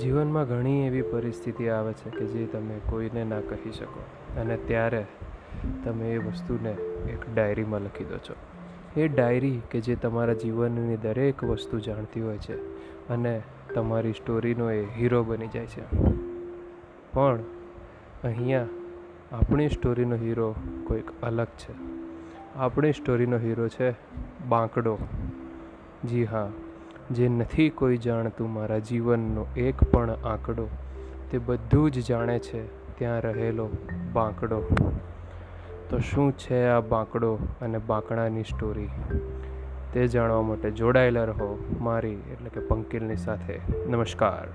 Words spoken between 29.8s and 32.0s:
પણ આંકડો, તે બધું